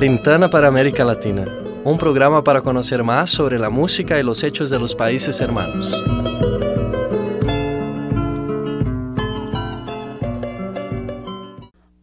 [0.00, 1.44] Ventana para América Latina,
[1.82, 5.92] un programa para conocer más sobre la música y los hechos de los países hermanos.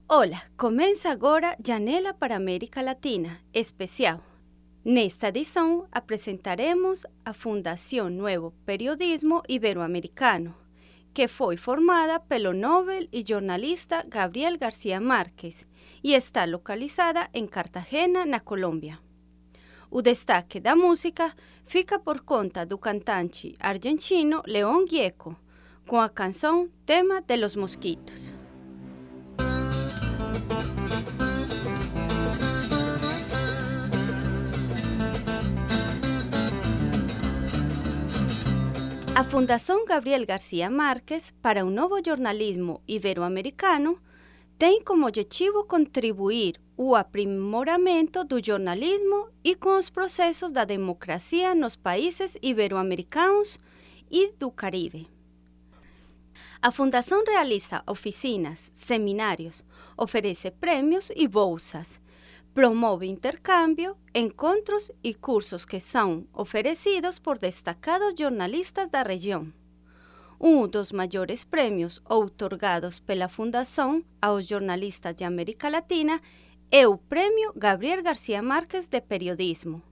[0.08, 4.20] Hola, comienza agora Janela para América Latina, especial.
[4.84, 10.54] Nesta edição, apresentaremos a Fundação Nuevo Periodismo Iberoamericano,
[11.16, 15.66] que foi formada pelo Nobel e jornalista Gabriel García Márquez
[16.04, 19.00] e está localizada em Cartagena, na Colômbia.
[19.90, 21.34] O destaque da música
[21.66, 25.38] fica por conta do cantante argentino León Gieco,
[25.88, 28.45] com a canção Tema de los Mosquitos.
[39.16, 43.98] A Fundação Gabriel García Márquez para um novo jornalismo ibero-americano
[44.58, 51.78] tem como objetivo contribuir o aprimoramento do jornalismo e com os processos da democracia nos
[51.78, 53.58] países ibero-americanos
[54.12, 55.08] e do Caribe.
[56.62, 59.64] A Fundação realiza oficinas, seminários,
[59.96, 62.02] oferece prêmios e bolsas,
[62.56, 69.54] promove intercambio, encontros y cursos que son oferecidos por destacados jornalistas da região.
[70.40, 76.22] Um dos maiores prêmios outorgados pela Fundação aos jornalistas de América Latina
[76.72, 79.84] é o Prêmio Gabriel García Márquez de Periodismo,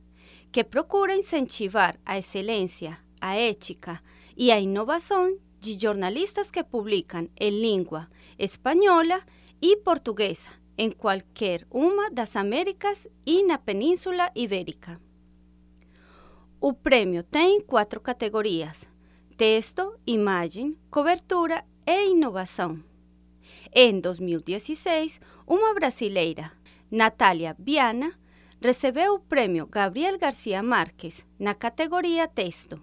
[0.49, 4.01] que procura incentivar a excelência, a ética
[4.37, 9.21] e a inovação de jornalistas que publicam em língua espanhola
[9.61, 14.99] e portuguesa en cualquier uma das Américas e na Península Ibérica.
[16.59, 18.87] O prêmio tem quatro categorias:
[19.37, 22.83] texto, imagem, cobertura e inovação.
[23.73, 26.51] Em 2016, uma brasileira,
[26.89, 28.13] Natália Viana,
[28.61, 32.81] recebeu o prêmio Gabriel García Márquez na categoria texto.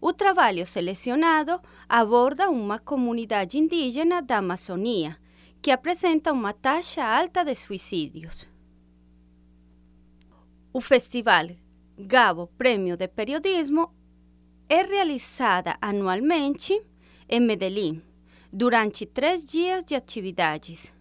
[0.00, 5.19] O trabalho selecionado aborda uma comunidade indígena da Amazônia
[5.62, 8.46] que apresenta uma taxa alta de suicídios.
[10.72, 11.48] O Festival
[11.98, 13.92] Gabo Prêmio de Periodismo
[14.68, 16.80] é realizada anualmente
[17.28, 18.02] em Medellín,
[18.52, 20.92] durante três dias de atividades.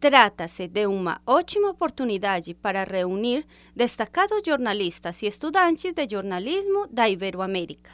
[0.00, 3.44] Trata-se de uma ótima oportunidade para reunir
[3.74, 7.90] destacados jornalistas e estudantes de jornalismo da Iberoamérica.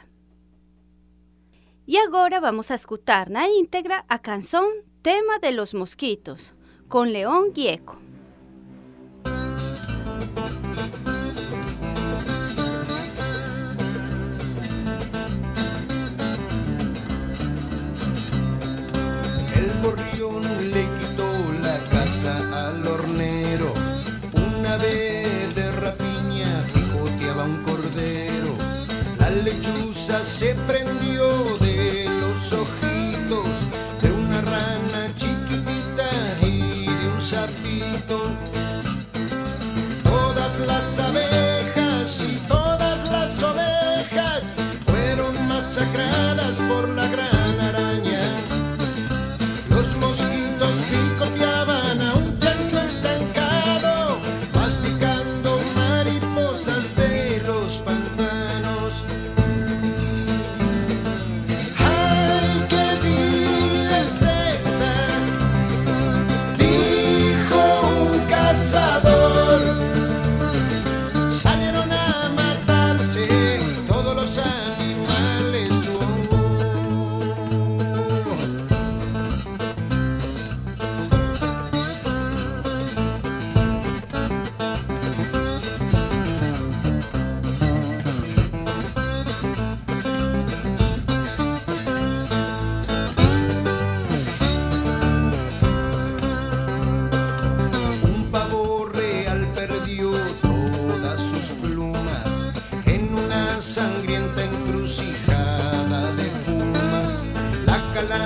[1.87, 6.51] E agora vamos a escutar na íntegra a canção Tema de los mosquitos,
[6.87, 7.97] con León Gieco.
[19.55, 20.44] El gorrión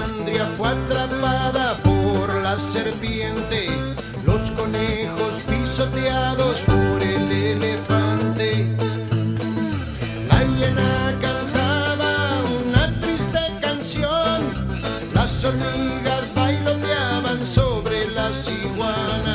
[0.10, 3.70] calandria fue atrapada por la serpiente,
[4.26, 8.68] los conejos pisoteados por el elefante.
[10.28, 14.42] La hiena cantaba una triste canción,
[15.14, 19.29] las hormigas bailoteaban sobre las iguanas,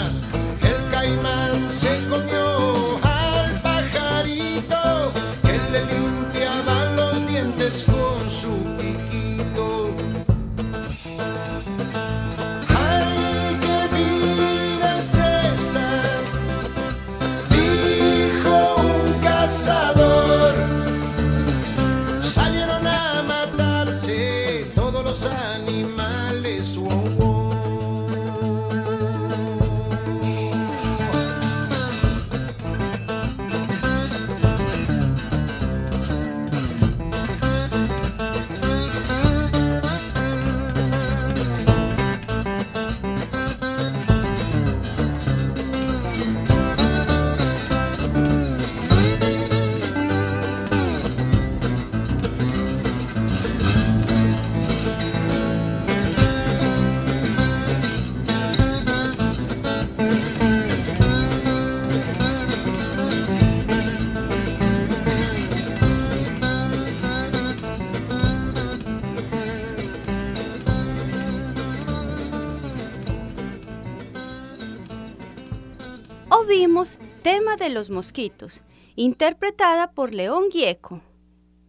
[76.85, 78.63] Ouvimos Tema de los Mosquitos,
[78.95, 81.01] interpretada por León Gieco.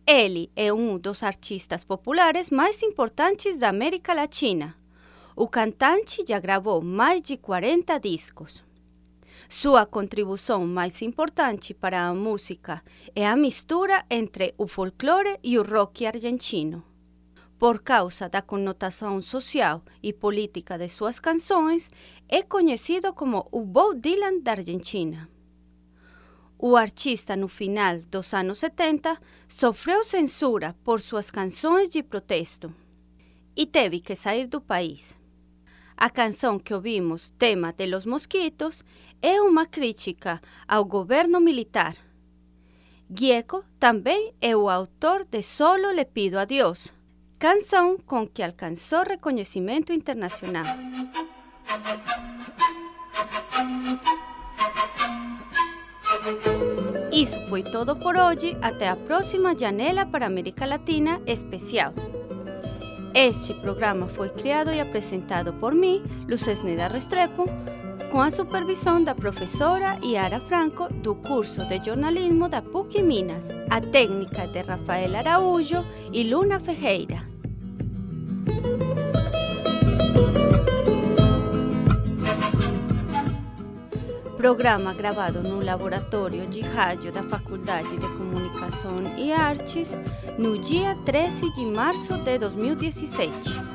[0.06, 4.76] Ele é um dos artistas populares mais importantes da América Latina.
[5.34, 8.62] O cantante já gravou mais de 40 discos.
[9.48, 12.84] Sua contribuição mais importante para a música
[13.16, 16.84] é a mistura entre o folclore e o rock argentino.
[17.58, 21.90] Por causa da conotação social e política de suas canções,
[22.28, 25.30] é conhecido como o Bob Dylan da Argentina.
[26.58, 29.18] O artista, no final dos anos 70,
[29.48, 32.74] sofreu censura por suas canções de protesto
[33.56, 35.18] e teve que sair do país.
[35.96, 38.84] A canção que ouvimos, Tema de los Mosquitos,
[39.22, 41.96] é uma crítica ao governo militar.
[43.10, 46.94] Gieco também é o autor de Solo le pido a Deus,
[47.38, 50.66] canção com que alcançou reconhecimento internacional.
[57.12, 58.58] Isso foi todo por hoje.
[58.62, 61.94] Até a próxima Janela para América Latina especial.
[63.14, 67.46] Este programa foi criado e apresentado por mim, Luces Neda Restrepo,
[68.12, 73.82] com a supervisão da professora Yara Franco do curso de jornalismo da PUC Minas, a
[73.82, 77.24] técnica de Rafael Araújo e Luna Ferreira.
[84.38, 89.92] Programa gravado no Laboratório de Rádio da Faculdade de Comunicação e Artes
[90.38, 93.75] no dia 13 de março de 2017.